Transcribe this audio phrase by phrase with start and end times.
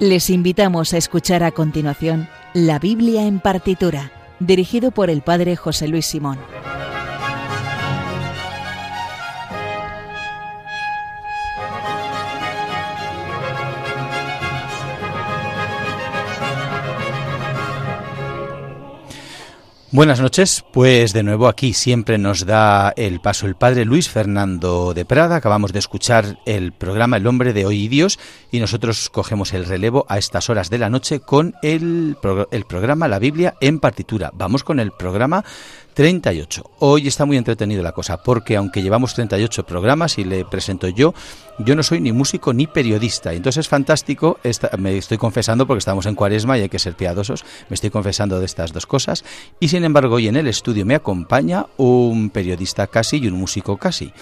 [0.00, 5.88] Les invitamos a escuchar a continuación La Biblia en partitura, dirigido por el Padre José
[5.88, 6.38] Luis Simón.
[19.92, 24.94] Buenas noches, pues de nuevo aquí siempre nos da el paso el padre Luis Fernando
[24.94, 25.34] de Prada.
[25.34, 28.20] Acabamos de escuchar el programa El hombre de hoy y Dios
[28.52, 32.16] y nosotros cogemos el relevo a estas horas de la noche con el,
[32.52, 34.30] el programa La Biblia en partitura.
[34.32, 35.44] Vamos con el programa
[35.94, 36.70] 38.
[36.78, 41.14] Hoy está muy entretenido la cosa, porque aunque llevamos 38 programas y le presento yo,
[41.58, 43.32] yo no soy ni músico ni periodista.
[43.32, 44.38] Entonces es fantástico,
[44.78, 48.38] me estoy confesando porque estamos en cuaresma y hay que ser piadosos, me estoy confesando
[48.38, 49.24] de estas dos cosas.
[49.58, 53.76] Y sin embargo, hoy en el estudio me acompaña un periodista casi y un músico
[53.76, 54.12] casi.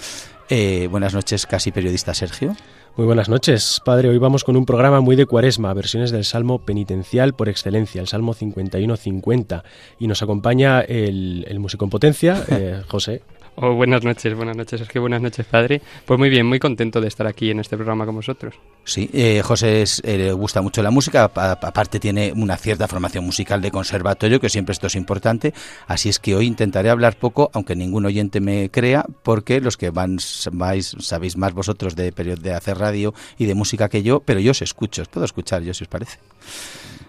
[0.49, 2.55] Eh, buenas noches, casi periodista Sergio.
[2.99, 4.09] Muy buenas noches, padre.
[4.09, 8.09] Hoy vamos con un programa muy de cuaresma, versiones del Salmo penitencial por excelencia, el
[8.09, 9.63] Salmo 51-50.
[9.99, 13.21] Y nos acompaña el, músico en potencia, eh, José.
[13.61, 15.81] Buenas noches, buenas noches, es que buenas noches, padre.
[16.05, 18.55] Pues muy bien, muy contento de estar aquí en este programa con vosotros.
[18.85, 23.61] Sí, eh, José eh, le gusta mucho la música, aparte tiene una cierta formación musical
[23.61, 25.53] de conservatorio, que siempre esto es importante,
[25.87, 29.89] así es que hoy intentaré hablar poco, aunque ningún oyente me crea, porque los que
[29.89, 30.19] van
[30.53, 34.51] vais, sabéis más vosotros de, de hacer radio y de música que yo, pero yo
[34.51, 36.17] os escucho, os puedo escuchar yo si os parece.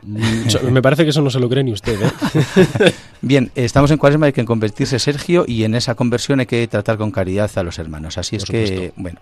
[0.03, 2.01] Me parece que eso no se lo cree ni usted.
[2.03, 2.93] ¿eh?
[3.23, 6.97] Bien, estamos en cuaresma, hay que convertirse Sergio y en esa conversión hay que tratar
[6.97, 8.19] con caridad a los hermanos.
[8.19, 9.20] Así es que, bueno.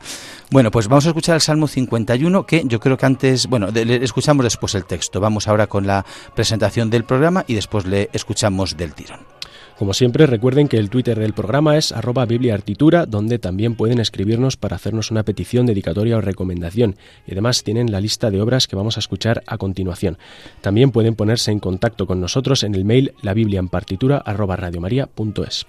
[0.50, 4.44] Bueno, pues vamos a escuchar el Salmo 51, que yo creo que antes, bueno, escuchamos
[4.44, 5.20] después el texto.
[5.20, 6.04] Vamos ahora con la
[6.34, 9.37] presentación del programa y después le escuchamos del tirón.
[9.78, 14.56] Como siempre, recuerden que el Twitter del programa es arroba bibliaartitura, donde también pueden escribirnos
[14.56, 16.96] para hacernos una petición, dedicatoria o recomendación.
[17.28, 20.18] Y además tienen la lista de obras que vamos a escuchar a continuación.
[20.62, 24.56] También pueden ponerse en contacto con nosotros en el mail la biblia en partitura arroba
[24.56, 25.64] radiomaria.es.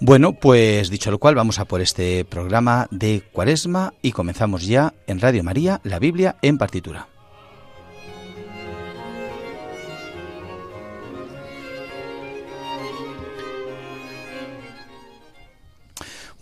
[0.00, 4.94] Bueno, pues dicho lo cual, vamos a por este programa de Cuaresma y comenzamos ya
[5.06, 7.11] en Radio María, la Biblia en partitura.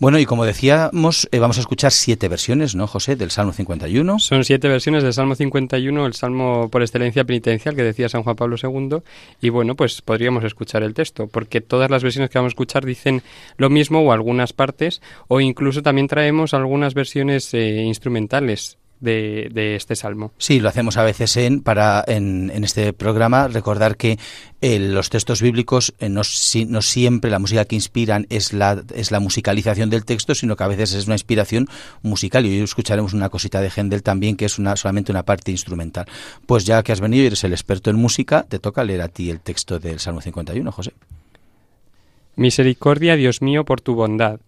[0.01, 4.17] Bueno, y como decíamos, eh, vamos a escuchar siete versiones, ¿no, José, del Salmo 51?
[4.17, 8.35] Son siete versiones del Salmo 51, el Salmo por excelencia penitencial que decía San Juan
[8.35, 9.03] Pablo II.
[9.41, 12.83] Y bueno, pues podríamos escuchar el texto, porque todas las versiones que vamos a escuchar
[12.83, 13.21] dicen
[13.57, 19.95] lo mismo o algunas partes, o incluso también traemos algunas versiones eh, instrumentales de, este
[19.95, 20.31] salmo.
[20.37, 24.17] Sí, lo hacemos a veces en, para, en, en este programa, recordar que
[24.61, 26.21] eh, los textos bíblicos eh, no,
[26.67, 30.63] no, siempre la música que inspiran es la, es la musicalización del texto, sino que
[30.63, 31.67] a veces es una inspiración
[32.03, 32.45] musical.
[32.45, 36.05] Y hoy escucharemos una cosita de Händel también, que es una, solamente una parte instrumental.
[36.45, 39.07] Pues ya que has venido y eres el experto en música, te toca leer a
[39.07, 40.93] ti el texto del Salmo 51, José.
[42.35, 44.39] Misericordia, Dios mío, por tu bondad,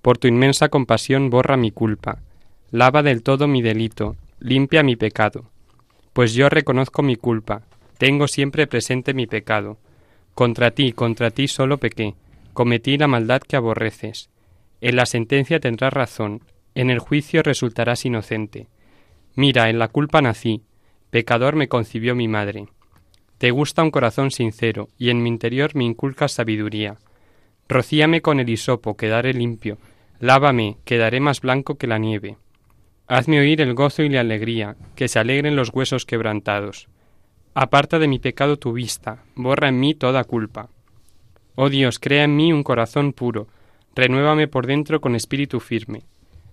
[0.00, 2.18] por tu inmensa compasión borra mi culpa
[2.74, 5.44] Lava del todo mi delito, limpia mi pecado.
[6.14, 7.64] Pues yo reconozco mi culpa,
[7.98, 9.76] tengo siempre presente mi pecado.
[10.34, 12.14] Contra ti, contra ti solo pequé,
[12.54, 14.30] cometí la maldad que aborreces.
[14.80, 16.44] En la sentencia tendrás razón,
[16.74, 18.68] en el juicio resultarás inocente.
[19.34, 20.62] Mira, en la culpa nací,
[21.10, 22.68] pecador me concibió mi madre.
[23.36, 26.96] Te gusta un corazón sincero, y en mi interior me inculcas sabiduría.
[27.68, 29.76] Rocíame con el hisopo, quedaré limpio,
[30.20, 32.38] lávame, quedaré más blanco que la nieve.
[33.12, 36.88] Hazme oír el gozo y la alegría, que se alegren los huesos quebrantados.
[37.52, 40.70] Aparta de mi pecado tu vista, borra en mí toda culpa.
[41.54, 43.48] Oh Dios, crea en mí un corazón puro,
[43.94, 46.04] renuévame por dentro con espíritu firme.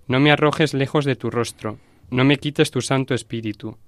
[0.06, 1.78] No me arrojes lejos de tu rostro,
[2.10, 3.78] no me quites tu santo espíritu.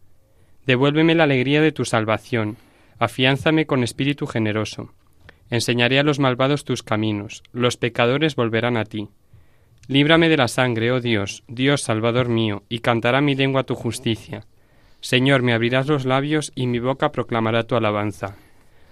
[0.64, 2.56] Devuélveme la alegría de tu salvación,
[2.98, 4.94] afiánzame con espíritu generoso.
[5.50, 9.10] Enseñaré a los malvados tus caminos, los pecadores volverán a ti.
[9.88, 14.46] Líbrame de la sangre, oh Dios, Dios Salvador mío, y cantará mi lengua tu justicia.
[15.00, 18.36] Señor, me abrirás los labios y mi boca proclamará tu alabanza.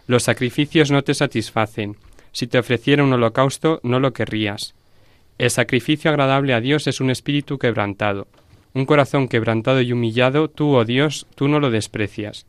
[0.09, 1.97] Los sacrificios no te satisfacen.
[2.33, 4.75] Si te ofreciera un holocausto, no lo querrías.
[5.39, 8.27] El sacrificio agradable a Dios es un espíritu quebrantado.
[8.75, 12.47] Un corazón quebrantado y humillado, tú, oh Dios, tú no lo desprecias.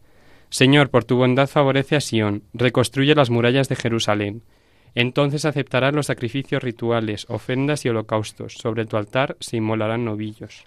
[0.50, 4.42] Señor, por tu bondad favorece a Sión, reconstruye las murallas de Jerusalén.
[4.96, 8.54] Entonces aceptarás los sacrificios rituales, ofrendas y holocaustos.
[8.54, 10.64] Sobre tu altar se inmolarán novillos.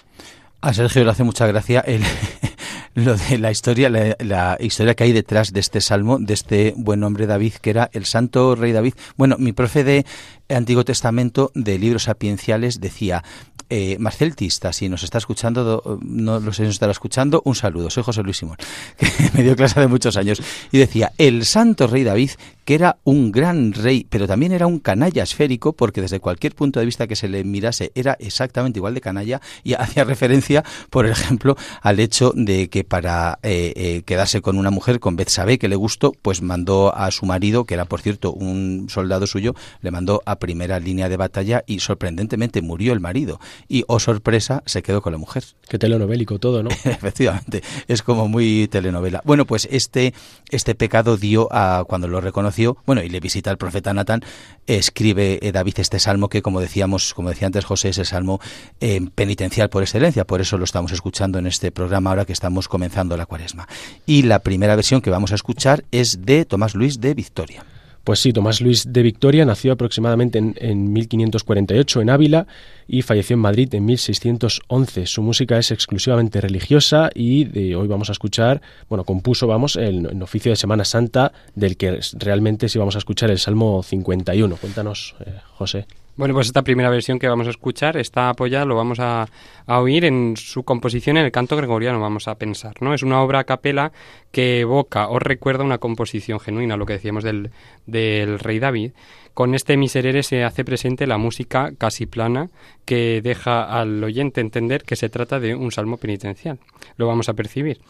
[0.60, 2.02] A Sergio le hace mucha gracia el,
[2.94, 7.02] lo de la historia, la, historia que hay detrás de este salmo, de este buen
[7.02, 8.94] hombre David, que era el santo rey David.
[9.16, 10.06] Bueno, mi profe de
[10.48, 13.22] Antiguo Testamento de libros sapienciales decía,
[13.70, 17.54] eh, Marcel Tista, si nos está escuchando, no lo sé si nos estará escuchando, un
[17.54, 17.90] saludo.
[17.90, 18.58] Soy José Luis Simón,
[18.98, 20.42] que me dio clase de muchos años.
[20.70, 22.30] Y decía, el santo rey David,
[22.64, 26.78] que era un gran rey, pero también era un canalla esférico, porque desde cualquier punto
[26.78, 31.06] de vista que se le mirase era exactamente igual de canalla, y hacía referencia, por
[31.06, 35.68] ejemplo, al hecho de que para eh, eh, quedarse con una mujer, con Betsabé, que
[35.68, 39.90] le gustó, pues mandó a su marido, que era por cierto un soldado suyo, le
[39.90, 44.82] mandó a primera línea de batalla y sorprendentemente murió el marido y, oh sorpresa, se
[44.82, 45.42] quedó con la mujer.
[45.70, 46.68] Qué telenovélico todo, ¿no?
[46.84, 49.22] Efectivamente, es como muy telenovela.
[49.24, 50.12] Bueno, pues este,
[50.50, 54.20] este pecado dio a, cuando lo reconoció, bueno, y le visita el profeta Natán,
[54.66, 58.38] escribe eh, David este salmo que, como decíamos, como decía antes José, es el salmo
[58.80, 62.68] eh, penitencial por excelencia, por eso lo estamos escuchando en este programa ahora que estamos
[62.68, 63.66] comenzando la cuaresma.
[64.04, 67.64] Y la primera versión que vamos a escuchar es de Tomás Luis de Victoria.
[68.04, 72.46] Pues sí, Tomás Luis de Victoria nació aproximadamente en, 1548 en Ávila
[72.86, 75.06] y falleció en Madrid en 1611.
[75.06, 78.60] Su música es exclusivamente religiosa y de hoy vamos a escuchar,
[78.90, 83.30] bueno, compuso, vamos, el, oficio de Semana Santa del que realmente sí vamos a escuchar
[83.30, 84.56] el Salmo 51.
[84.56, 85.86] Cuéntanos, eh, José.
[86.16, 89.26] Bueno, pues esta primera versión que vamos a escuchar está apoyada, lo vamos a,
[89.66, 92.94] oír en su composición en el canto gregoriano, vamos a pensar, ¿no?
[92.94, 93.90] Es una obra a capela
[94.30, 97.50] que evoca o recuerda una composición genuina, lo que decíamos del,
[97.86, 98.92] del rey David.
[99.34, 102.50] Con este miserere se hace presente la música casi plana
[102.84, 106.60] que deja al oyente entender que se trata de un salmo penitencial.
[106.96, 107.80] Lo vamos a percibir.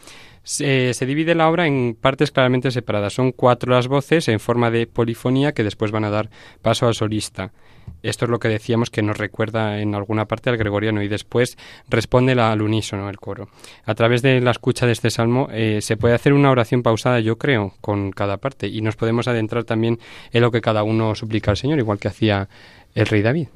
[0.44, 3.14] Se, divide la obra en partes claramente separadas.
[3.14, 6.30] Son cuatro las voces en forma de polifonía que después van a dar
[6.60, 7.52] paso al solista.
[8.04, 11.56] Esto es lo que decíamos que nos recuerda en alguna parte al gregoriano y después
[11.88, 13.48] responde al unísono el coro.
[13.86, 17.20] A través de la escucha de este salmo eh, se puede hacer una oración pausada,
[17.20, 19.98] yo creo, con cada parte y nos podemos adentrar también
[20.32, 22.48] en lo que cada uno suplica al Señor, igual que hacía
[22.94, 23.48] el rey David.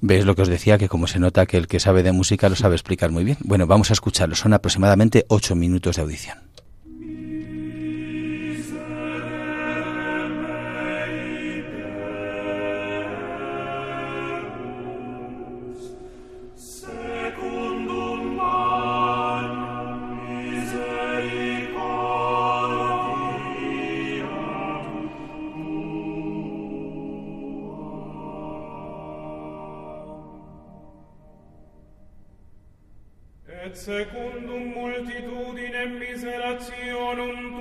[0.00, 0.78] ¿Ves lo que os decía?
[0.78, 3.38] Que como se nota que el que sabe de música lo sabe explicar muy bien.
[3.40, 4.34] Bueno, vamos a escucharlo.
[4.34, 6.51] Son aproximadamente ocho minutos de audición.
[33.84, 37.51] secundum multitudinem miserationum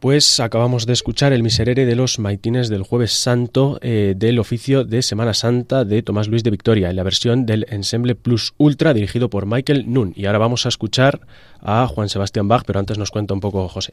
[0.00, 4.86] Pues acabamos de escuchar el miserere de los maitines del Jueves Santo eh, del oficio
[4.86, 8.94] de Semana Santa de Tomás Luis de Victoria, en la versión del Ensemble Plus Ultra
[8.94, 10.14] dirigido por Michael Nun.
[10.16, 11.20] Y ahora vamos a escuchar
[11.60, 13.92] a Juan Sebastián Bach, pero antes nos cuenta un poco José.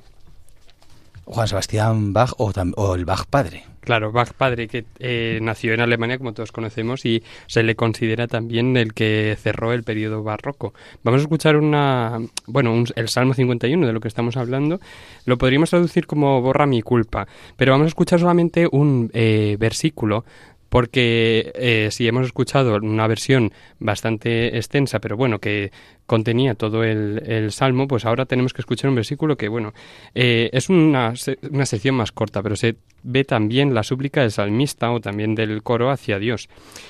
[1.27, 3.65] Juan Sebastián Bach o, o el Bach padre.
[3.81, 8.27] Claro, Bach padre, que eh, nació en Alemania, como todos conocemos, y se le considera
[8.27, 10.73] también el que cerró el periodo barroco.
[11.03, 14.79] Vamos a escuchar una, bueno, el Salmo 51 de lo que estamos hablando.
[15.25, 20.25] Lo podríamos traducir como borra mi culpa, pero vamos a escuchar solamente un eh, versículo
[20.69, 25.71] porque eh, si hemos escuchado una versión bastante extensa, pero bueno, que
[26.05, 29.73] contenía todo el, salmo, pues ahora tenemos que escuchar un versículo que, bueno,
[30.15, 31.13] eh, es una,
[31.51, 35.63] una sección más corta, pero se ve también la súplica del salmista o también del
[35.63, 36.49] coro hacia Dios.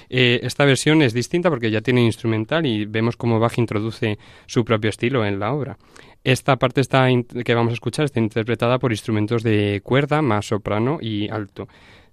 [0.09, 4.63] Eh, esta versión es distinta porque ya tiene instrumental y vemos cómo Bach introduce su
[4.63, 5.77] propio estilo en la obra.
[6.23, 7.07] Esta parte está
[7.45, 11.67] que vamos a escuchar está interpretada por instrumentos de cuerda, más soprano y alto.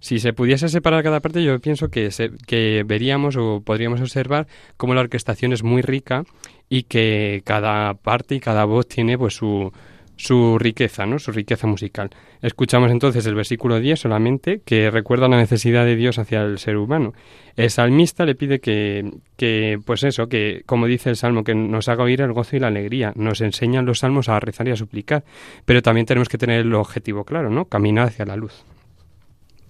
[0.04, 2.10] Si se pudiese separar cada parte, yo pienso que,
[2.46, 4.46] que veríamos o podríamos observar
[4.76, 6.24] cómo la orquestación es muy rica
[6.68, 9.72] y que cada parte y cada voz tiene pues su,
[10.16, 11.18] su riqueza, ¿no?
[11.18, 12.10] Su riqueza musical.
[12.42, 16.76] Escuchamos entonces el versículo 10 solamente, que recuerda la necesidad de Dios hacia el ser
[16.76, 17.14] humano.
[17.56, 21.88] El salmista le pide que, que, pues eso, que, como dice el salmo, que nos
[21.88, 23.14] haga oír el gozo y la alegría.
[23.16, 25.24] Nos enseñan los salmos a rezar y a suplicar.
[25.64, 27.64] Pero también tenemos que tener el objetivo claro, ¿no?
[27.64, 28.66] Caminar hacia la luz.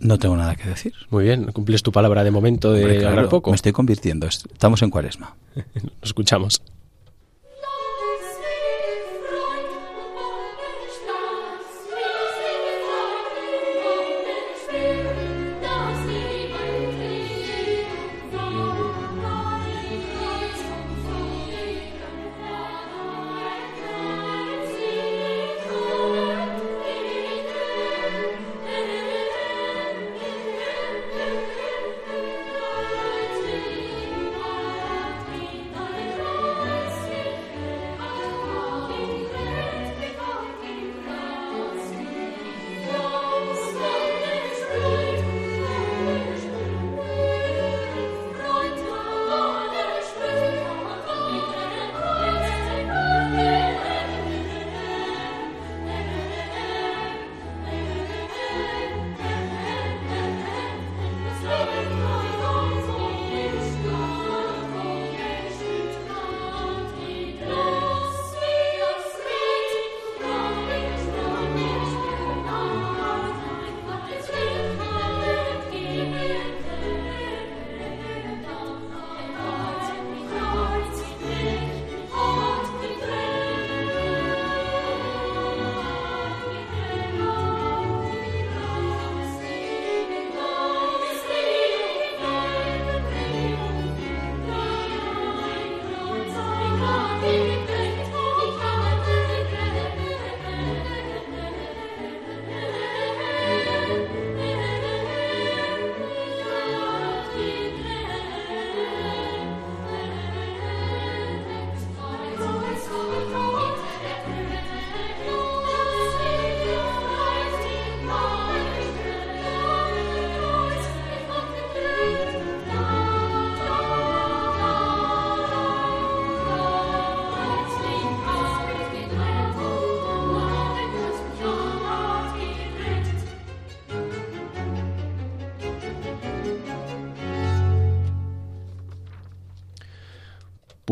[0.01, 0.93] No tengo nada que decir.
[1.11, 3.51] Muy bien, cumples tu palabra de momento de hablar poco.
[3.51, 4.27] Me estoy convirtiendo.
[4.27, 5.37] Estamos en cuaresma.
[5.55, 6.63] Lo escuchamos.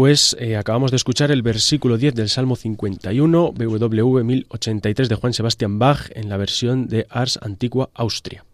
[0.03, 5.79] Pues acabamos de escuchar el versículo 10 del Salmo 51, BWV 1083 de Juan Sebastián
[5.79, 8.45] Bach en la versión de Ars Antigua Austria.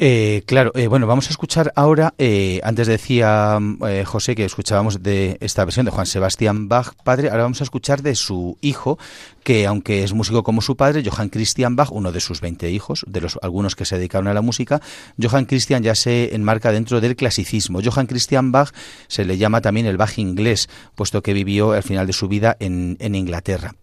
[0.00, 5.02] Eh, claro, eh, bueno, vamos a escuchar ahora, eh, antes decía eh, José que escuchábamos
[5.02, 8.96] de esta versión de Juan Sebastián Bach, padre, ahora vamos a escuchar de su hijo,
[9.42, 13.04] que aunque es músico como su padre, Johann Christian Bach, uno de sus 20 hijos,
[13.08, 14.80] de los algunos que se dedicaron a la música,
[15.20, 17.80] Johann Christian ya se enmarca dentro del clasicismo.
[17.84, 18.70] Johann Christian Bach
[19.08, 22.56] se le llama también el Bach inglés, puesto que vivió al final de su vida
[22.60, 23.74] en, en Inglaterra.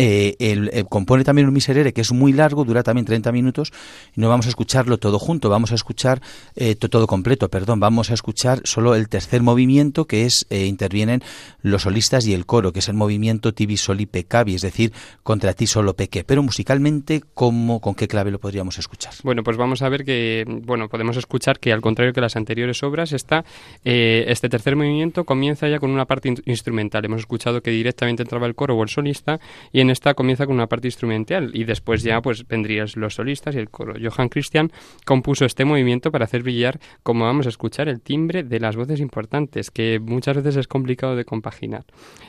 [0.00, 3.72] Eh, el, eh, compone también un miserere que es muy largo, dura también 30 minutos,
[4.14, 6.22] no vamos a escucharlo todo junto, vamos a escuchar
[6.54, 11.20] eh, todo completo, perdón, vamos a escuchar solo el tercer movimiento que es, eh, intervienen
[11.62, 14.92] los solistas y el coro, que es el movimiento tibi soli peccavi, es decir,
[15.24, 16.22] contra ti solo pequé.
[16.22, 19.12] Pero musicalmente, ¿cómo, ¿con qué clave lo podríamos escuchar?
[19.24, 22.84] Bueno, pues vamos a ver que, bueno, podemos escuchar que al contrario que las anteriores
[22.84, 23.44] obras, está,
[23.84, 27.04] eh, este tercer movimiento comienza ya con una parte in- instrumental.
[27.04, 29.40] Hemos escuchado que directamente entraba el coro o el solista,
[29.72, 33.14] y en en esta comienza con una parte instrumental y después ya pues vendrían los
[33.14, 33.94] solistas y el coro.
[34.00, 34.70] Johann Christian
[35.04, 39.00] compuso este movimiento para hacer brillar, como vamos a escuchar, el timbre de las voces
[39.00, 41.84] importantes, que muchas veces es complicado de compaginar.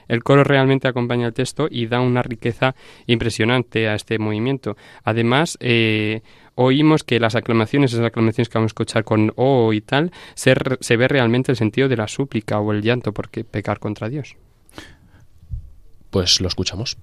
[0.07, 2.75] El coro realmente acompaña el texto y da una riqueza
[3.07, 4.77] impresionante a este movimiento.
[5.03, 6.21] Además, eh,
[6.55, 10.55] oímos que las aclamaciones, esas aclamaciones que vamos a escuchar con O y tal, se,
[10.79, 14.37] se ve realmente el sentido de la súplica o el llanto porque pecar contra Dios.
[16.09, 16.97] Pues lo escuchamos.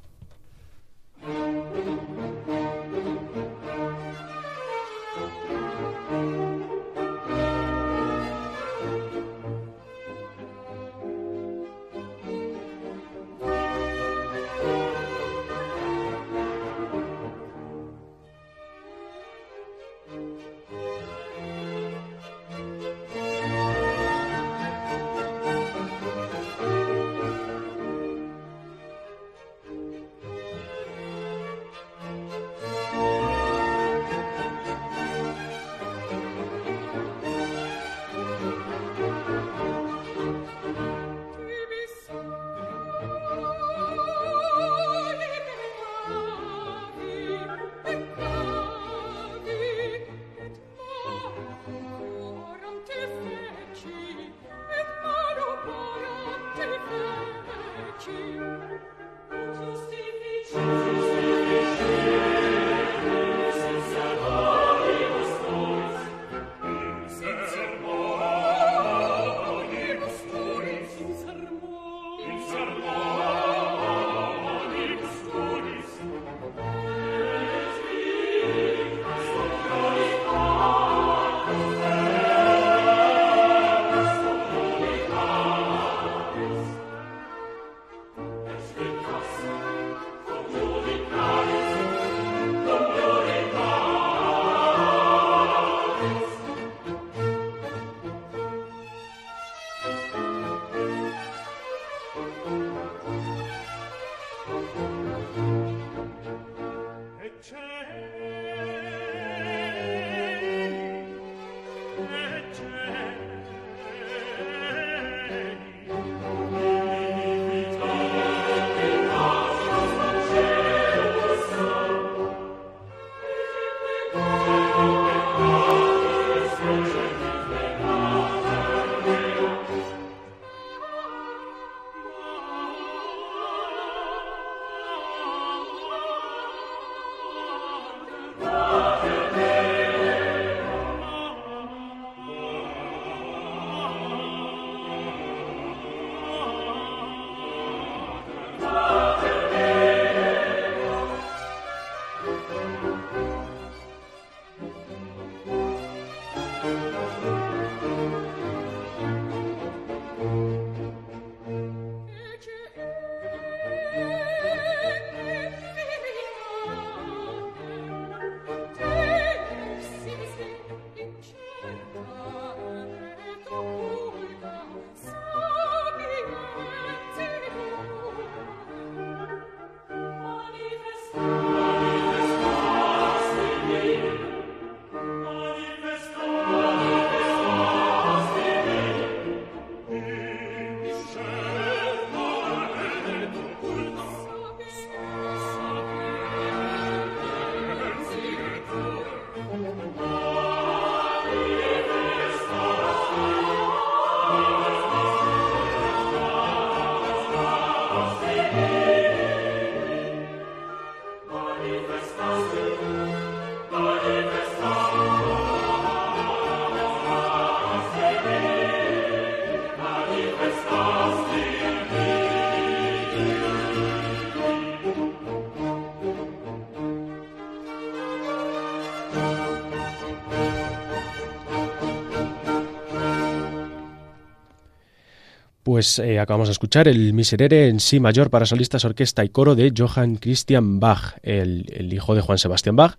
[235.67, 239.57] Pues eh, acabamos de escuchar el Miserere en sí mayor para solistas, orquesta y coro
[239.57, 242.95] de Johann Christian Bach, el, el hijo de Juan Sebastián Bach,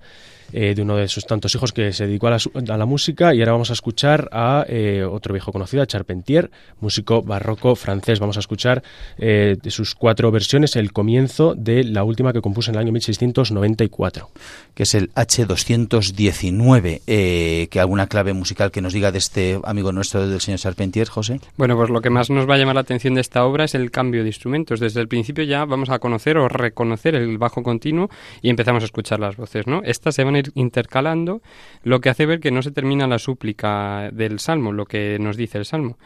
[0.54, 2.38] eh, de uno de sus tantos hijos que se dedicó a la,
[2.74, 3.34] a la música.
[3.34, 8.20] Y ahora vamos a escuchar a eh, otro viejo conocido, a Charpentier, músico barroco francés.
[8.20, 8.84] Vamos a escuchar
[9.18, 12.92] eh, de sus cuatro versiones el comienzo de la última que compuso en el año
[12.92, 14.30] 1694.
[14.74, 17.02] Que es el H219.
[17.08, 21.08] Eh, que alguna clave musical que nos diga de este amigo nuestro del señor Charpentier,
[21.08, 21.40] José.
[21.58, 23.76] Bueno, pues lo que más nos va a llamar la atención de esta obra es
[23.76, 24.80] el cambio de instrumentos.
[24.80, 28.10] Desde el principio ya vamos a conocer o reconocer el bajo continuo
[28.42, 29.82] y empezamos a escuchar las voces, ¿no?
[29.84, 31.41] Estas se van a intercalando,
[31.84, 35.38] lo que hace ver que no se termina la súplica del salmo, lo que nos
[35.38, 35.97] dice el salmo.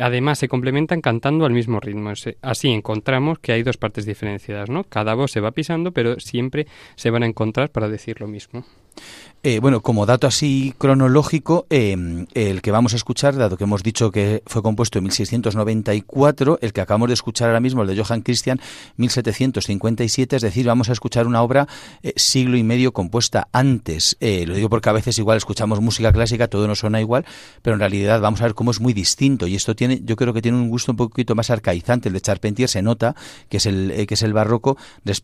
[0.00, 2.12] Además, se complementan cantando al mismo ritmo.
[2.42, 4.84] Así encontramos que hay dos partes diferenciadas, ¿no?
[4.84, 8.64] Cada voz se va pisando, pero siempre se van a encontrar para decir lo mismo.
[9.50, 13.82] Eh, bueno, como dato así cronológico, em, el que vamos a escuchar, dado que hemos
[13.82, 17.96] dicho que fue compuesto en 1694, el que acabamos de escuchar ahora mismo, el de
[17.96, 18.60] Johann Christian,
[18.98, 21.66] 1757, es decir, vamos a escuchar una obra
[22.02, 24.18] eh, siglo y medio compuesta antes.
[24.20, 27.24] Eh, lo digo porque a veces igual escuchamos música clásica, todo nos suena igual,
[27.62, 30.34] pero en realidad vamos a ver cómo es muy distinto y esto tiene, yo creo
[30.34, 32.10] que tiene un gusto un poquito más arcaizante.
[32.10, 33.16] El de Charpentier se nota
[33.48, 34.76] que es el que es el barroco,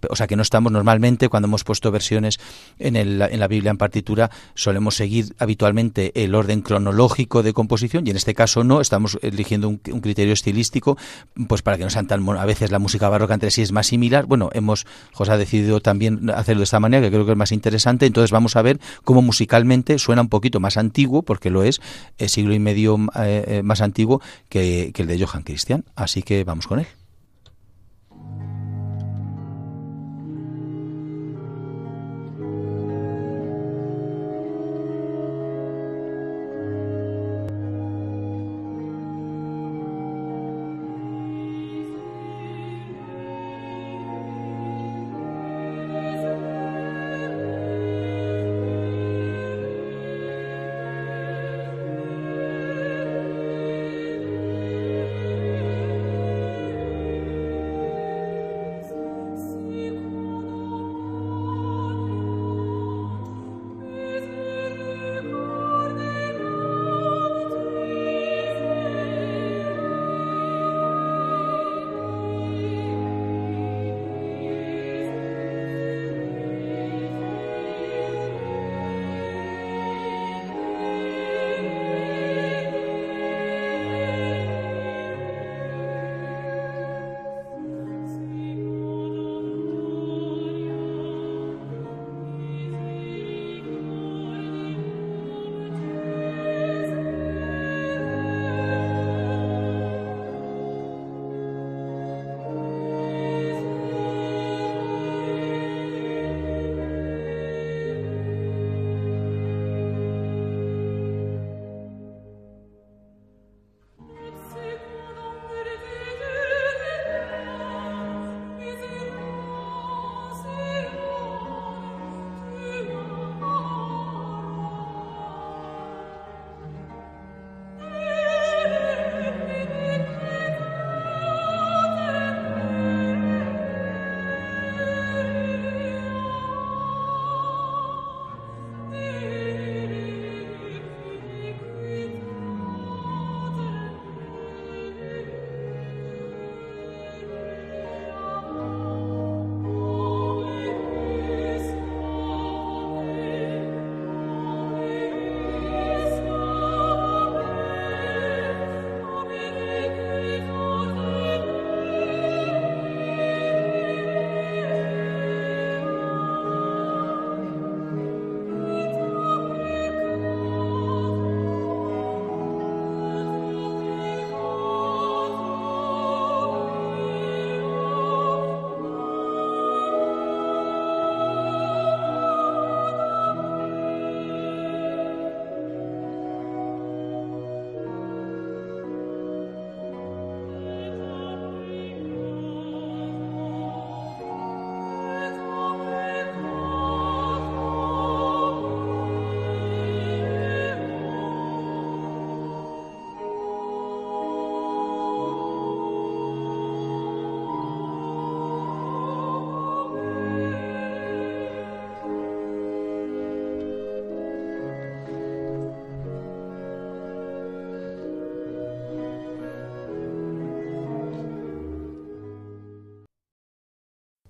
[0.09, 2.41] o sea que no estamos normalmente cuando hemos puesto versiones
[2.79, 3.77] en, el, en la Biblia en
[4.55, 9.69] solemos seguir habitualmente el orden cronológico de composición y en este caso no, estamos eligiendo
[9.69, 10.97] un, criterio estilístico
[11.49, 13.87] pues para que no sean tan a veces la música barroca entre sí es más
[13.87, 14.27] similar.
[14.27, 17.53] Bueno, hemos José ha decidido también hacerlo de esta manera que creo que es más
[17.53, 21.81] interesante, entonces vamos a ver cómo musicalmente suena un poquito más antiguo porque lo es,
[22.19, 26.23] el siglo y medio eh, eh, más antiguo que, que el de Johann Christian, así
[26.23, 26.87] que vamos con él.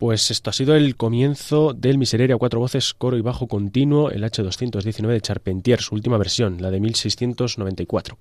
[0.05, 4.11] Pues esto ha sido el comienzo del Miserere a cuatro voces, coro y bajo continuo,
[4.11, 8.19] el H219 de Charpentier, su última versión, la de 1694.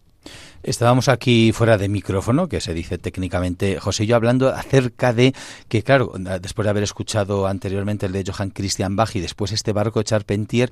[0.63, 5.35] Estábamos aquí fuera de micrófono, que se dice técnicamente, José y yo hablando acerca de
[5.67, 9.73] que, claro, después de haber escuchado anteriormente el de Johann Christian Bach y después este
[9.73, 10.71] barco de Charpentier,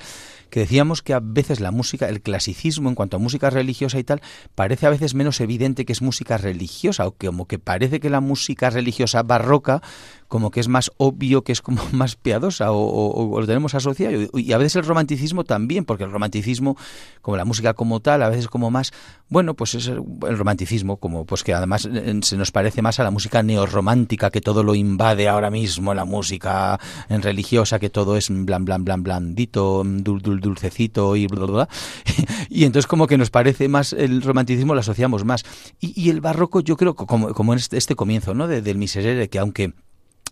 [0.49, 4.05] que decíamos que a veces la música, el clasicismo en cuanto a música religiosa y
[4.05, 4.21] tal,
[4.55, 8.21] parece a veces menos evidente que es música religiosa, o como que parece que la
[8.21, 9.81] música religiosa barroca
[10.31, 14.29] como que es más obvio, que es como más piadosa o, lo tenemos asociado.
[14.33, 16.77] Y a veces el romanticismo también, porque el romanticismo,
[17.21, 18.93] como la música como tal, a veces como más,
[19.27, 20.03] bueno, pues el,
[20.37, 24.41] romanticismo, como pues que además eh, se nos parece más a la música neorromántica, que
[24.41, 29.03] todo lo invade ahora mismo, la música en religiosa, que todo es blan, blan, blan,
[29.03, 31.69] blandito, dul, dul, dulcecito y bla, bla, bla.
[32.49, 35.43] Y entonces como que nos parece más, el romanticismo lo asociamos más.
[35.79, 38.47] Y, el barroco yo creo, como, como este, este comienzo, ¿no?
[38.47, 39.73] del Miserere, que aunque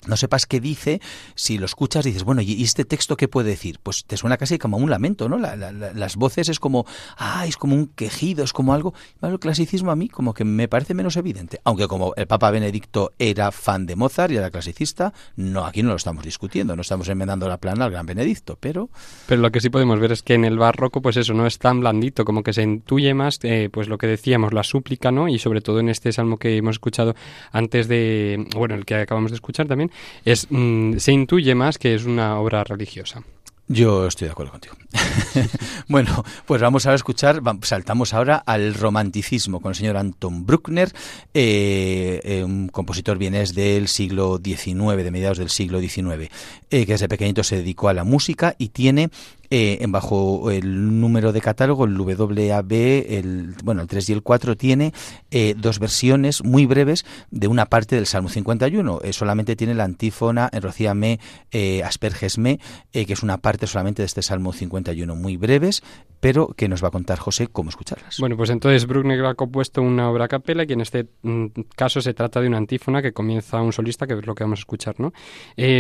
[0.07, 1.01] no sepas qué dice,
[1.35, 3.79] si lo escuchas dices, bueno, ¿y este texto qué puede decir?
[3.81, 5.37] Pues te suena casi como un lamento, ¿no?
[5.37, 6.85] las voces es como,
[7.17, 8.93] ah, es como un quejido, es como algo...
[9.21, 11.59] el clasicismo a mí como que me parece menos evidente.
[11.63, 15.89] Aunque como el Papa Benedicto era fan de Mozart y era clasicista, no, aquí no
[15.89, 18.89] lo estamos discutiendo, no estamos enmendando la plana al gran Benedicto, pero...
[19.27, 21.59] Pero lo que sí podemos ver es que en el barroco, pues eso, no es
[21.59, 25.27] tan blandito, como que se intuye más, eh, pues lo que decíamos, la súplica, ¿no?
[25.27, 27.15] Y sobre todo en este salmo que hemos escuchado
[27.51, 29.88] antes de, bueno, el que acabamos de escuchar también,
[30.25, 33.23] es, mm, se intuye más que es una obra religiosa.
[33.71, 34.75] Yo estoy de acuerdo contigo.
[35.87, 40.91] bueno, pues vamos a escuchar, saltamos ahora al romanticismo con el señor Anton Bruckner,
[41.35, 46.31] eh, eh, un compositor vienes del siglo XIX, de mediados del siglo XIX,
[46.71, 49.11] eh, que desde pequeñito se dedicó a la música y tiene
[49.49, 54.57] eh, bajo el número de catálogo, el WAB, el, bueno, el 3 y el 4,
[54.57, 54.93] tiene
[55.31, 58.99] eh, dos versiones muy breves de una parte del Salmo 51.
[59.03, 61.19] Eh, solamente tiene la antífona Enrocíame,
[61.51, 62.59] eh, Aspergesme,
[62.93, 65.83] eh, que es una parte solamente de este Salmo 51, muy breves,
[66.19, 68.17] pero que nos va a contar José cómo escucharlas.
[68.19, 72.01] Bueno, pues entonces Bruckner ha compuesto una obra a capela, que en este mm, caso
[72.01, 74.61] se trata de una antífona que comienza un solista, que es lo que vamos a
[74.61, 75.13] escuchar, ¿no?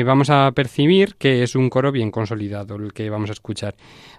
[0.05, 3.58] vamos a percibir que es un coro bien consolidado el que vamos a escuchar.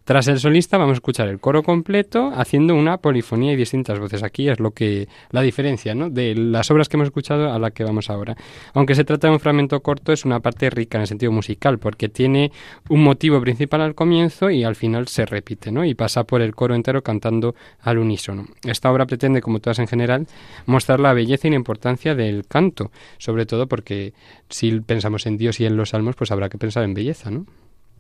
[0.05, 4.23] Tras el solista vamos a escuchar el coro completo haciendo una polifonía y distintas voces.
[4.23, 6.11] Aquí es lo que la diferencia ¿no?
[6.11, 8.37] de las obras que hemos escuchado a la que vamos ahora.
[8.75, 11.79] Aunque se trata de un fragmento corto, es una parte rica en el sentido musical,
[11.79, 12.51] porque tiene
[12.89, 15.85] un motivo principal al comienzo y al final se repite, ¿no?
[15.85, 18.47] Y pasa por el coro entero cantando al unísono.
[18.65, 20.27] Esta obra pretende, como todas en general,
[20.67, 24.15] mostrar la belleza y la importancia del canto, sobre todo porque
[24.49, 27.47] si pensamos en Dios y en los salmos, pues habrá que pensar en belleza, ¿no?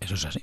[0.00, 0.40] Eso es así.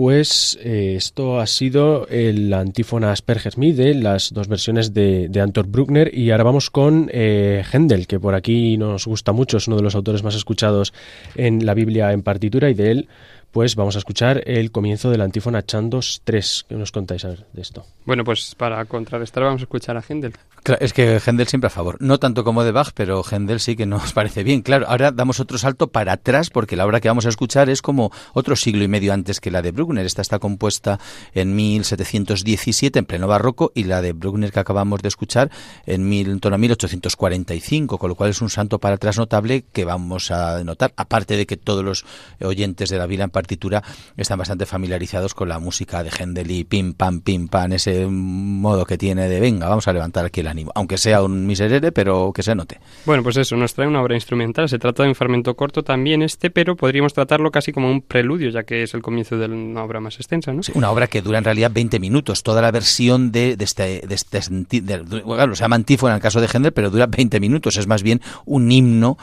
[0.00, 6.10] Pues esto ha sido el antífona Asperger Mide, las dos versiones de, de Antor Bruckner,
[6.16, 9.82] y ahora vamos con eh, Händel, que por aquí nos gusta mucho, es uno de
[9.82, 10.94] los autores más escuchados
[11.34, 13.08] en la Biblia en partitura, y de él
[13.52, 16.66] pues vamos a escuchar el comienzo de la antífona Chandos 3.
[16.68, 17.84] ¿Qué nos contáis de esto?
[18.04, 20.34] Bueno, pues para contrarrestar vamos a escuchar a Händel.
[20.78, 21.96] es que Händel siempre a favor.
[22.00, 24.62] No tanto como de Bach, pero Händel sí que nos parece bien.
[24.62, 27.82] Claro, ahora damos otro salto para atrás porque la obra que vamos a escuchar es
[27.82, 30.06] como otro siglo y medio antes que la de Bruckner.
[30.06, 31.00] Esta está compuesta
[31.34, 35.50] en 1717, en pleno barroco, y la de Bruckner que acabamos de escuchar
[35.86, 39.64] en, mil, en torno a 1845, con lo cual es un santo para atrás notable
[39.72, 42.04] que vamos a notar, aparte de que todos los
[42.40, 43.82] oyentes de la vida en partitura
[44.16, 48.84] están bastante familiarizados con la música de Händel y pim pam pim pam, ese modo
[48.84, 52.32] que tiene de venga, vamos a levantar aquí el ánimo, aunque sea un miserere, pero
[52.34, 52.80] que se note.
[53.06, 56.22] Bueno, pues eso, nos trae una obra instrumental, se trata de un fragmento corto también
[56.22, 59.82] este, pero podríamos tratarlo casi como un preludio, ya que es el comienzo de una
[59.82, 60.62] obra más extensa, ¿no?
[60.62, 64.02] Sí, una obra que dura en realidad 20 minutos, toda la versión de, de este,
[64.06, 64.40] de este
[64.82, 67.86] de, bueno, se llama antífona en el caso de Händel, pero dura 20 minutos, es
[67.86, 69.16] más bien un himno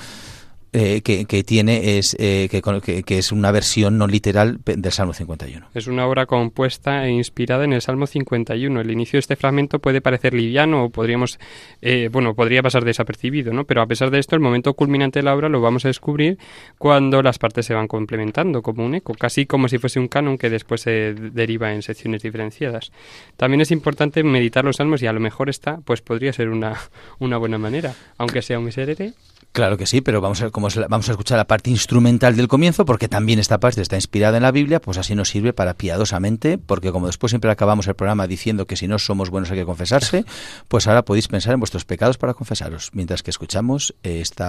[0.73, 5.67] eh, que, tiene es eh, que, que, es una versión no literal del Salmo 51.
[5.73, 8.81] Es una obra compuesta e inspirada en el Salmo 51.
[8.81, 11.39] El inicio de este fragmento puede parecer liviano o podríamos,
[11.81, 13.63] eh, bueno, podría pasar desapercibido, ¿no?
[13.63, 16.37] Pero a pesar de esto, el momento culminante de la obra lo vamos a descubrir
[16.77, 20.37] cuando las partes se van complementando como un eco, casi como si fuese un canon
[20.37, 22.91] que después se deriva en secciones diferenciadas.
[23.37, 26.75] También es importante meditar los salmos y a lo mejor esta, pues podría ser una,
[27.19, 29.13] una buena manera, aunque sea un miserere
[29.57, 32.85] Claro que sí, pero vamos a, como vamos a escuchar la parte instrumental del comienzo,
[32.85, 36.59] porque también esta parte está inspirada en la Biblia, pues así nos sirve para piadosamente,
[36.59, 39.65] porque como después siempre acabamos el programa diciendo que si no somos buenos hay que
[39.65, 40.25] confesarse,
[40.67, 44.43] pues ahora podéis pensar en vuestros pecados para confesaros, mientras que escuchamos este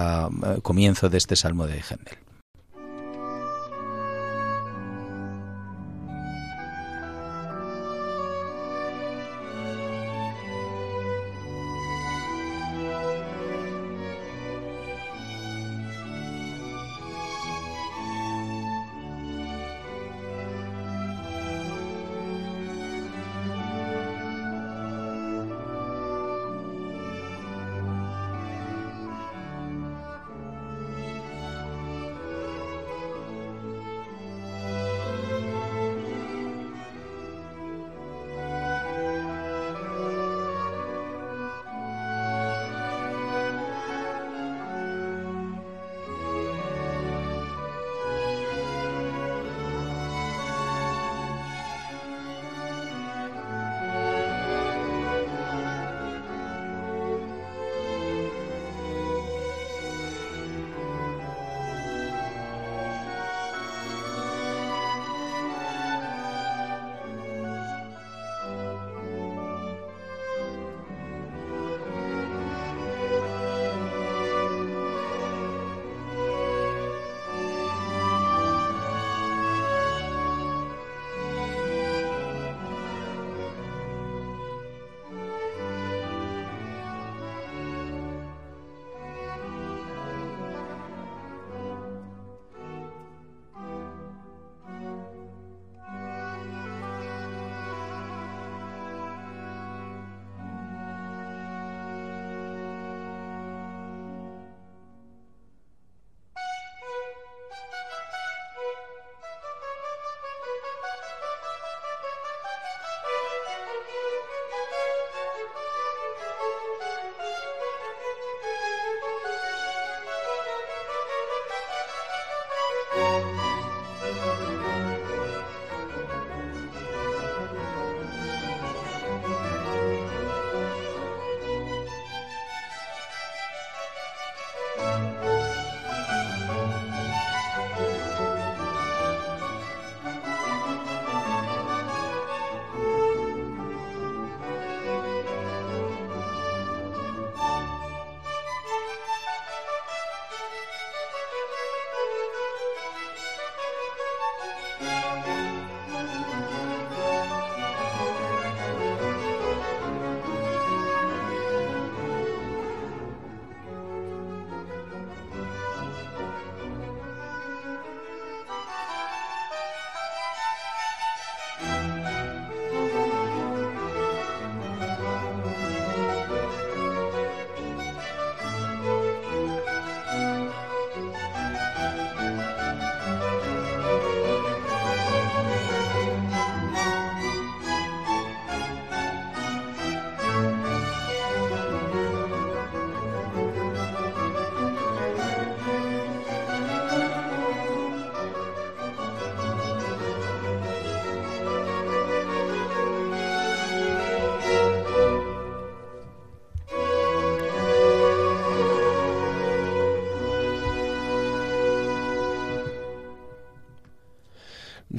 [0.61, 2.28] comienzo de este salmo de Gendel.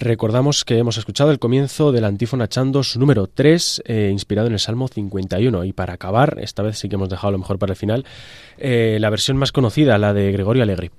[0.01, 4.59] Recordamos que hemos escuchado el comienzo del antífona Chandos número 3, eh, inspirado en el
[4.59, 5.63] Salmo 51.
[5.65, 8.07] Y para acabar, esta vez sí que hemos dejado lo mejor para el final,
[8.57, 10.91] eh, la versión más conocida, la de Gregorio Alegri.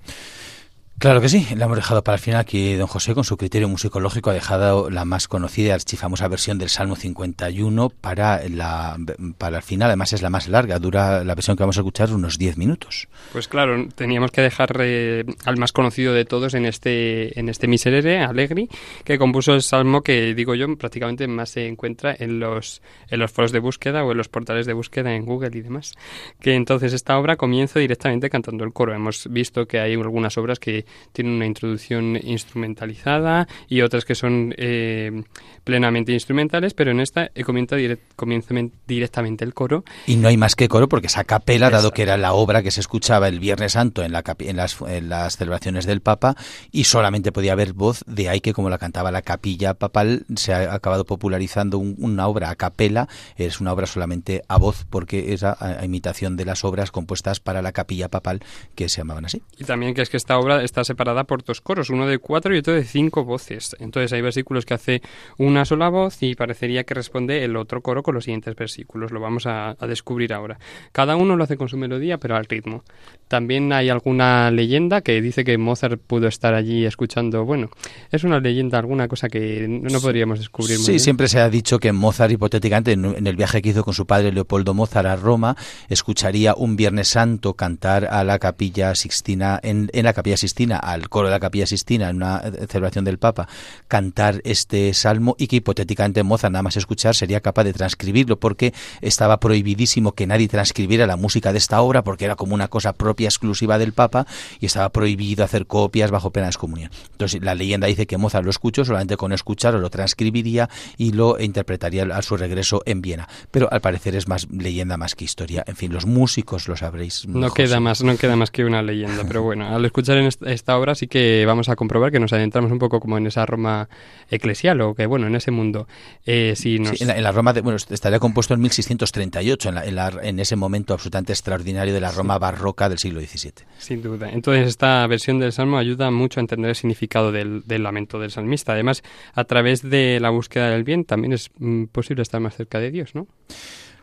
[1.02, 3.68] Claro que sí, la hemos dejado para el final aquí don José con su criterio
[3.68, 9.00] musicológico ha dejado la más conocida y archifamosa versión del Salmo 51 para la
[9.40, 12.14] para el final, además es la más larga, dura la versión que vamos a escuchar
[12.14, 13.08] unos 10 minutos.
[13.34, 17.68] Pues claro, teníamos que dejar eh, al más conocido de todos en este en este
[17.68, 18.70] Miserere, Allegri,
[19.04, 23.32] que compuso el Salmo que digo yo prácticamente más se encuentra en los en los
[23.32, 25.96] foros de búsqueda o en los portales de búsqueda en Google y demás.
[26.40, 28.94] Que entonces esta obra comienza directamente cantando el coro.
[28.94, 34.54] Hemos visto que hay algunas obras que tienen una introducción instrumentalizada y otras que son
[34.58, 35.24] eh,
[35.64, 37.76] plenamente instrumentales, pero en esta comienza,
[38.16, 38.54] comienza
[38.88, 39.84] directamente el coro.
[40.08, 42.72] Y no hay más que coro porque esa capela, dado que era la obra que
[42.72, 46.36] se escuchaba el Viernes Santo en, la, en, las, en las celebraciones del Papa
[46.72, 50.54] y solamente podía haber voz, de ahí que como la cantaba la capilla papal, se
[50.54, 55.44] ha acabado popularizando una obra a capela, es una obra solamente a voz porque es
[55.44, 58.42] a, a, imitación de las obras compuestas para la capilla papal
[58.76, 59.42] que se llamaban así.
[59.58, 62.56] Y también que es que esta obra está separada por dos coros, uno de cuatro
[62.56, 63.76] y otro de cinco voces.
[63.80, 65.02] Entonces hay versículos que hace
[65.38, 69.12] una sola voz y parecería que responde el otro coro con los siguientes versículos.
[69.12, 70.60] Lo vamos a, a descubrir ahora.
[70.92, 72.84] Cada uno lo hace con su melodía, pero al ritmo.
[73.28, 77.46] También hay alguna leyenda que dice que Mozart pudo estar allí escuchando.
[77.46, 77.70] Bueno,
[78.12, 80.78] es una leyenda, alguna cosa que no podríamos descubrir.
[80.78, 81.00] Muy sí, bien.
[81.00, 84.32] siempre se ha dicho que Mozart, hipotéticamente, en el viaje que hizo con su padre
[84.32, 85.56] Leopoldo Mozart a Roma,
[85.88, 91.10] escucharía un Viernes Santo cantar a la capilla Sixtina, en, en la capilla Sixtina, al
[91.10, 93.48] coro de la capilla Sixtina, en una celebración del Papa,
[93.88, 98.74] cantar este salmo y que hipotéticamente Mozart, nada más escuchar, sería capaz de transcribirlo porque
[99.02, 102.94] estaba prohibidísimo que nadie transcribiera la música de esta obra porque era como una cosa
[102.94, 104.28] propia exclusiva del Papa
[104.60, 106.92] y estaba prohibido hacer copias bajo pena de excomunión.
[107.12, 111.40] Entonces la leyenda dice que Mozart lo escuchó, solamente con escucharlo lo transcribiría y lo
[111.40, 113.28] interpretaría a su regreso en Viena.
[113.52, 115.64] Pero al parecer es más leyenda más que historia.
[115.68, 117.28] En fin, los músicos lo sabréis.
[117.28, 120.51] No queda más, no queda más que una leyenda, pero bueno, al escuchar en esta,
[120.54, 123.46] esta obra sí que vamos a comprobar que nos adentramos un poco como en esa
[123.46, 123.90] Roma
[124.30, 125.88] eclesial o que bueno, en ese mundo.
[126.26, 126.98] Eh, si nos...
[126.98, 129.96] Sí, en, la, en, la, Roma, de, bueno, estaría compuesto en 1638, en, la, en,
[129.96, 133.66] la, en, ese momento absolutamente extraordinario de la Roma barroca del siglo XVII.
[133.78, 134.30] Sin duda.
[134.30, 138.32] Entonces esta versión del Salmo ayuda mucho a entender el significado del, del lamento del
[138.32, 138.74] salmista.
[138.74, 142.80] Además, a través de la búsqueda del bien también es mm, posible estar más cerca
[142.80, 143.28] de Dios, ¿no?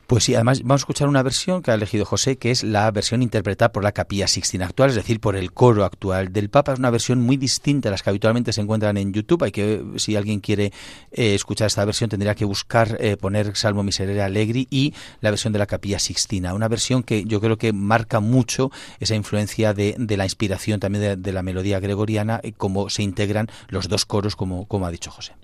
[0.08, 2.90] Pues sí, además vamos a escuchar una versión que ha elegido José, que es la
[2.90, 6.72] versión interpretada por la capilla Sixtina actual, es decir, por el coro actual del Papa.
[6.72, 9.44] Es una versión muy distinta a las que habitualmente se encuentran en YouTube.
[9.44, 10.72] Hay que, si alguien quiere
[11.12, 15.52] eh, escuchar esta versión, tendría que buscar, eh, poner Salmo Miserere Allegri y la versión
[15.52, 16.54] de la capilla Sixtina.
[16.54, 21.20] Una versión que yo creo que marca mucho esa influencia de, de la inspiración también
[21.20, 25.34] de, la melodía gregoriana y cómo se integran los dos coros, como ha dicho José.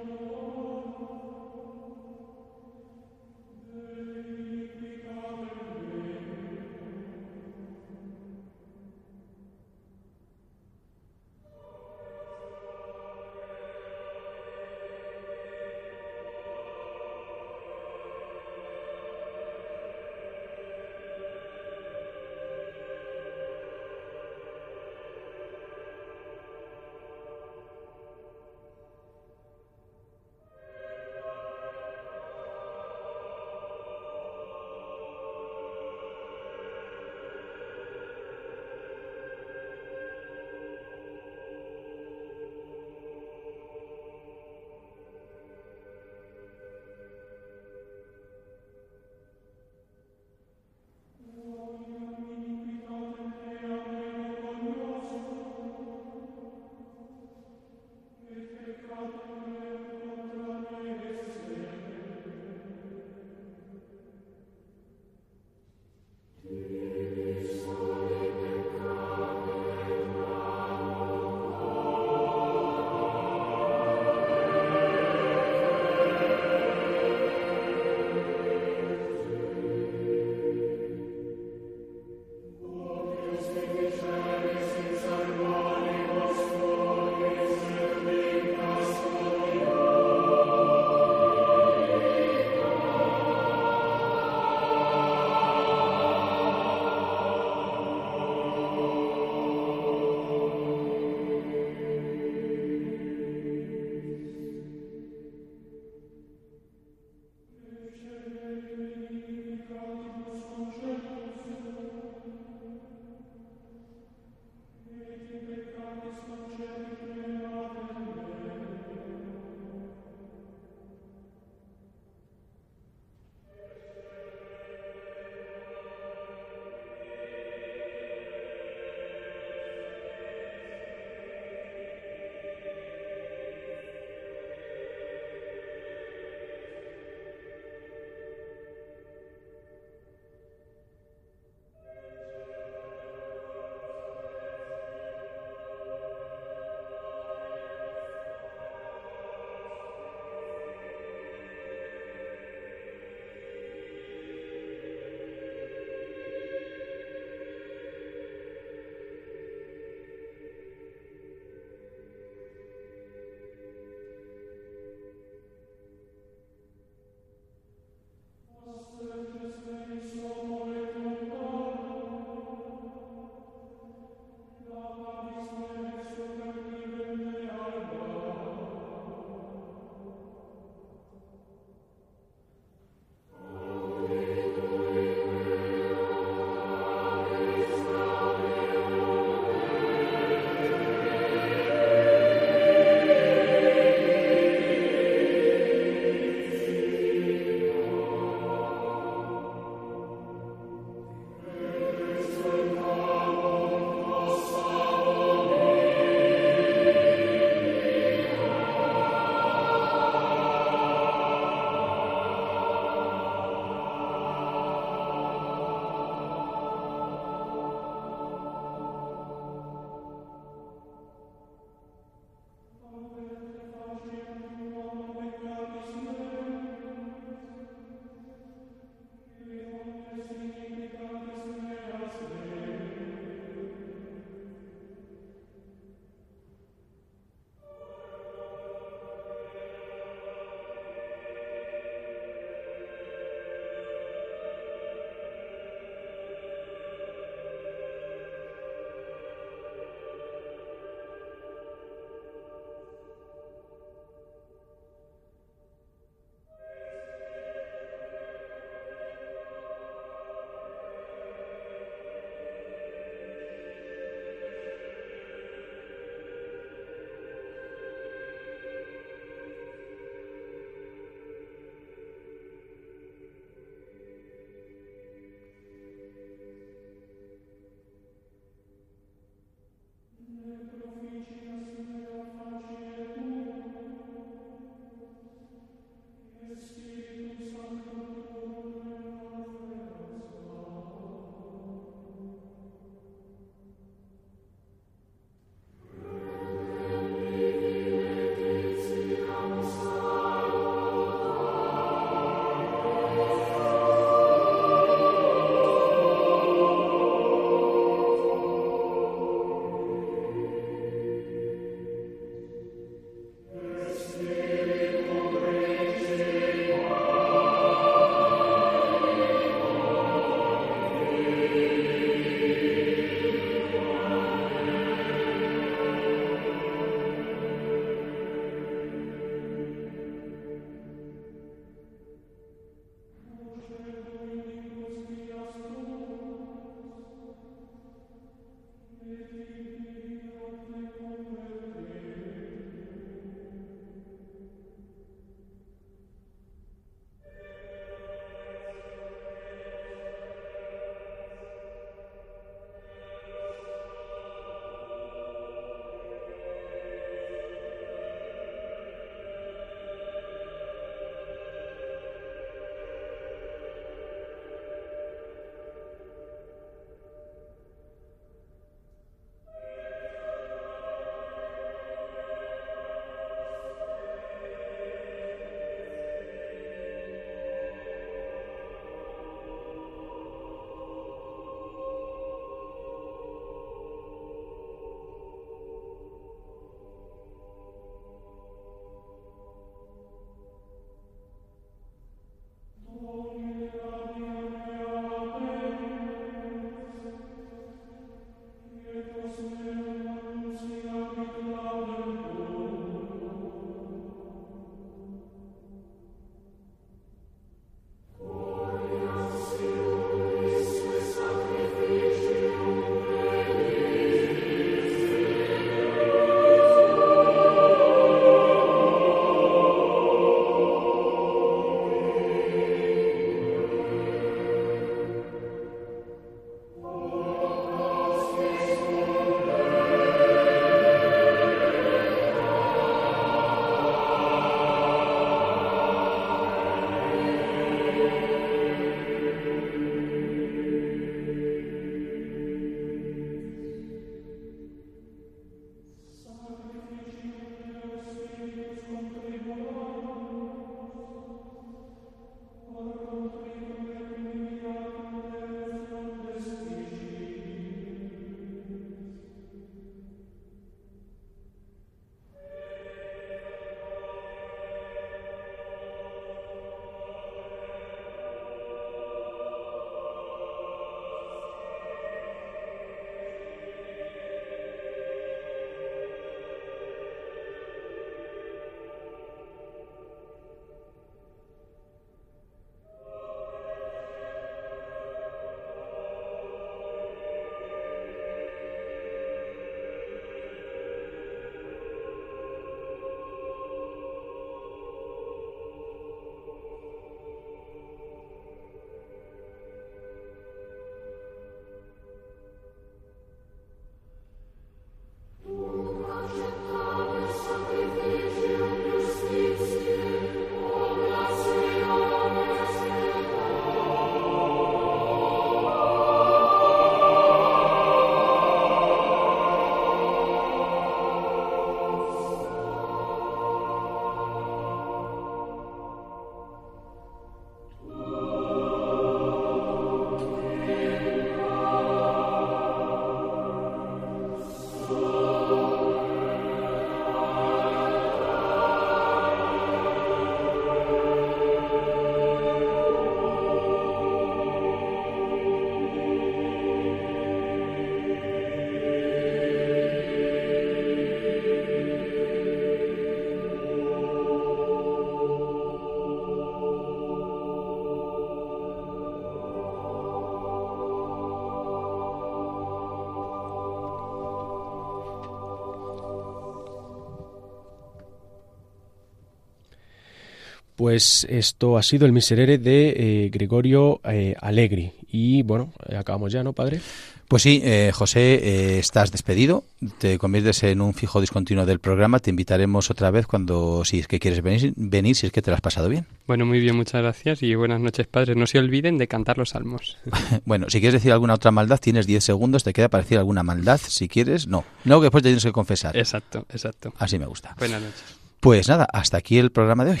[570.92, 574.92] Pues esto ha sido el miserere de eh, Gregorio eh, Allegri.
[575.10, 576.82] Y bueno, eh, acabamos ya, ¿no, padre?
[577.28, 579.64] Pues sí, eh, José, eh, estás despedido,
[579.96, 584.06] te conviertes en un fijo discontinuo del programa, te invitaremos otra vez cuando, si es
[584.06, 586.04] que quieres venir, venir si es que te lo has pasado bien.
[586.26, 588.36] Bueno, muy bien, muchas gracias y buenas noches, padres.
[588.36, 589.96] No se olviden de cantar los salmos.
[590.44, 593.42] bueno, si quieres decir alguna otra maldad, tienes 10 segundos, te queda para decir alguna
[593.42, 594.66] maldad, si quieres, no.
[594.84, 595.96] No, que después te tienes que confesar.
[595.96, 596.92] Exacto, exacto.
[596.98, 597.54] Así me gusta.
[597.58, 598.22] Buenas noches.
[598.42, 600.00] Pues nada, hasta aquí el programa de hoy.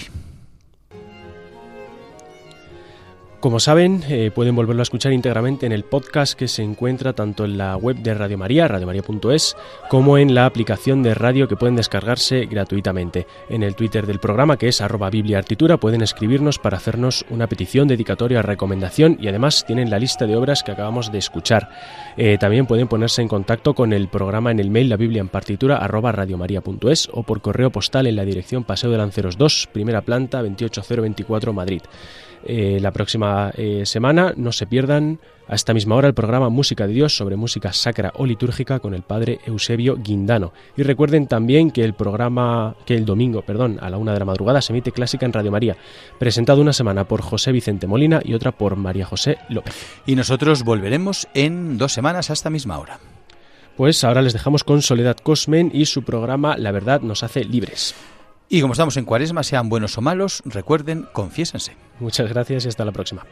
[3.42, 7.44] Como saben, eh, pueden volverlo a escuchar íntegramente en el podcast que se encuentra tanto
[7.44, 9.56] en la web de Radio María, radiomaria.es,
[9.90, 13.26] como en la aplicación de radio que pueden descargarse gratuitamente.
[13.48, 17.88] En el Twitter del programa, que es arroba bibliaartitura, pueden escribirnos para hacernos una petición,
[17.88, 21.68] dedicatoria, recomendación y además tienen la lista de obras que acabamos de escuchar.
[22.16, 25.28] Eh, también pueden ponerse en contacto con el programa en el mail la biblia en
[25.28, 30.02] partitura arroba radiomaria.es o por correo postal en la dirección Paseo de Lanceros 2, primera
[30.02, 31.82] planta 28024 Madrid.
[32.44, 36.86] Eh, la próxima eh, semana no se pierdan a esta misma hora el programa Música
[36.86, 40.52] de Dios sobre música sacra o litúrgica con el padre Eusebio Guindano.
[40.76, 44.24] Y recuerden también que el programa, que el domingo, perdón, a la una de la
[44.24, 45.76] madrugada se emite clásica en Radio María,
[46.18, 49.74] presentado una semana por José Vicente Molina y otra por María José López.
[50.06, 52.98] Y nosotros volveremos en dos semanas a esta misma hora.
[53.76, 57.94] Pues ahora les dejamos con Soledad Cosmen y su programa La verdad nos hace libres.
[58.54, 61.74] Y como estamos en cuaresma, sean buenos o malos, recuerden, confiésense.
[62.00, 63.24] Muchas gracias y hasta la próxima.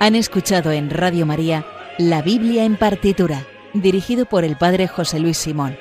[0.00, 1.64] Han escuchado en Radio María
[1.96, 5.76] La Biblia en partitura, dirigido por el padre José Luis Simón.